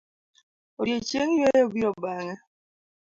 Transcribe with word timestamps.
Odiochieng' 0.79 1.37
yueyo 1.39 1.65
biro 1.73 1.91
bang'e. 2.01 2.35